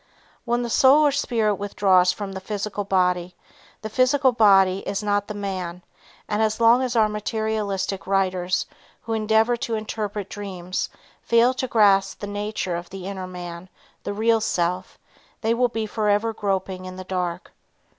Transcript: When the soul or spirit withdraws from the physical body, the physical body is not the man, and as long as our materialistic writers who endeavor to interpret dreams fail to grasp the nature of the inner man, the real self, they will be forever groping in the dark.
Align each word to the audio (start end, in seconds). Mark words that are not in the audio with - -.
When 0.45 0.63
the 0.63 0.69
soul 0.71 1.05
or 1.05 1.11
spirit 1.11 1.57
withdraws 1.61 2.11
from 2.11 2.31
the 2.31 2.39
physical 2.39 2.83
body, 2.83 3.35
the 3.83 3.87
physical 3.89 4.31
body 4.31 4.79
is 4.79 5.03
not 5.03 5.27
the 5.27 5.35
man, 5.35 5.83
and 6.27 6.41
as 6.41 6.59
long 6.59 6.81
as 6.81 6.95
our 6.95 7.07
materialistic 7.07 8.07
writers 8.07 8.65
who 9.03 9.13
endeavor 9.13 9.55
to 9.57 9.75
interpret 9.75 10.27
dreams 10.27 10.89
fail 11.21 11.53
to 11.53 11.67
grasp 11.67 12.17
the 12.17 12.25
nature 12.25 12.75
of 12.75 12.89
the 12.89 13.05
inner 13.05 13.27
man, 13.27 13.69
the 14.01 14.11
real 14.11 14.41
self, 14.41 14.97
they 15.41 15.53
will 15.53 15.69
be 15.69 15.85
forever 15.85 16.33
groping 16.33 16.85
in 16.85 16.95
the 16.95 17.03
dark. 17.03 17.51